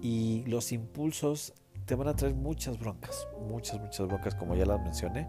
Y 0.00 0.44
los 0.46 0.72
impulsos 0.72 1.54
te 1.86 1.94
van 1.94 2.08
a 2.08 2.16
traer 2.16 2.34
muchas 2.34 2.78
broncas, 2.78 3.26
muchas, 3.48 3.80
muchas 3.80 4.06
broncas, 4.06 4.34
como 4.34 4.54
ya 4.54 4.66
las 4.66 4.80
mencioné. 4.80 5.28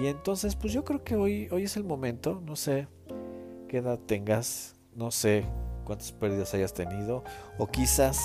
Y 0.00 0.06
entonces, 0.06 0.56
pues 0.56 0.72
yo 0.72 0.84
creo 0.84 1.02
que 1.02 1.16
hoy, 1.16 1.48
hoy 1.50 1.64
es 1.64 1.76
el 1.76 1.84
momento, 1.84 2.40
no 2.44 2.56
sé 2.56 2.88
qué 3.68 3.78
edad 3.78 3.98
tengas, 3.98 4.76
no 4.94 5.10
sé 5.10 5.44
cuántas 5.84 6.12
pérdidas 6.12 6.52
hayas 6.54 6.74
tenido, 6.74 7.24
o 7.58 7.66
quizás 7.66 8.20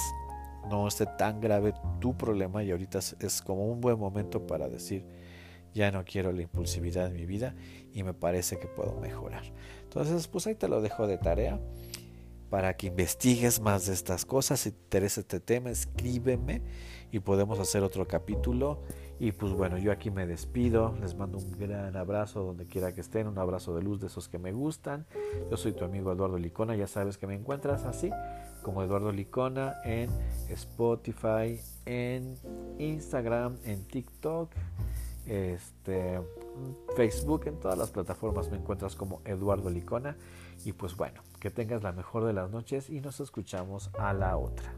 no 0.70 0.88
esté 0.88 1.06
tan 1.06 1.40
grave 1.42 1.74
tu 2.00 2.16
problema 2.16 2.64
y 2.64 2.72
ahorita 2.72 3.00
es 3.00 3.42
como 3.42 3.66
un 3.68 3.82
buen 3.82 3.98
momento 3.98 4.46
para 4.46 4.68
decir, 4.68 5.06
ya 5.74 5.92
no 5.92 6.04
quiero 6.04 6.32
la 6.32 6.42
impulsividad 6.42 7.08
en 7.08 7.14
mi 7.14 7.26
vida 7.26 7.56
y 7.94 8.04
me 8.04 8.14
parece 8.14 8.60
que 8.60 8.68
puedo 8.68 9.00
mejorar. 9.00 9.44
Entonces, 9.84 10.28
pues 10.28 10.48
ahí 10.48 10.56
te 10.56 10.68
lo 10.68 10.82
dejo 10.82 11.08
de 11.08 11.18
tarea 11.18 11.60
para 12.52 12.76
que 12.76 12.88
investigues 12.88 13.62
más 13.62 13.88
de 13.88 13.94
estas 13.94 14.26
cosas. 14.26 14.60
Si 14.60 14.72
te 14.72 14.78
interesa 14.78 15.22
este 15.22 15.40
tema, 15.40 15.70
escríbeme 15.70 16.62
y 17.10 17.20
podemos 17.20 17.58
hacer 17.60 17.82
otro 17.82 18.06
capítulo. 18.08 18.82
Y 19.20 19.32
pues 19.32 19.54
bueno, 19.54 19.78
yo 19.78 19.90
aquí 19.90 20.12
me 20.12 20.28
despido. 20.28 20.94
Les 21.00 21.16
mando 21.16 21.38
un 21.38 21.50
gran 21.58 21.96
abrazo 21.96 22.44
donde 22.44 22.68
quiera 22.68 22.94
que 22.94 23.00
estén. 23.00 23.28
Un 23.28 23.38
abrazo 23.38 23.74
de 23.74 23.82
luz 23.82 24.02
de 24.02 24.08
esos 24.08 24.28
que 24.28 24.38
me 24.38 24.52
gustan. 24.52 25.06
Yo 25.50 25.56
soy 25.56 25.72
tu 25.72 25.86
amigo 25.86 26.12
Eduardo 26.12 26.38
Licona. 26.38 26.76
Ya 26.76 26.88
sabes 26.88 27.18
que 27.18 27.26
me 27.26 27.36
encuentras 27.36 27.86
así 27.86 28.12
como 28.64 28.84
Eduardo 28.84 29.14
Licona 29.14 29.78
en 29.86 30.10
Spotify, 30.50 31.58
en 31.86 32.36
Instagram, 32.80 33.56
en 33.64 33.86
TikTok 33.86 34.52
este, 35.26 36.20
Facebook, 36.98 37.44
en 37.46 37.60
todas 37.60 37.78
las 37.78 37.92
plataformas 37.92 38.52
me 38.52 38.58
encuentras 38.58 38.96
como 38.96 39.22
Eduardo 39.24 39.70
Licona. 39.70 40.18
Y 40.66 40.74
pues 40.74 40.98
bueno, 40.98 41.22
que 41.42 41.50
tengas 41.50 41.84
la 41.84 41.92
mejor 41.92 42.24
de 42.24 42.32
las 42.32 42.50
noches 42.50 42.90
y 42.90 43.02
nos 43.02 43.20
escuchamos 43.20 43.90
a 44.00 44.14
la 44.14 44.38
otra. 44.38 44.72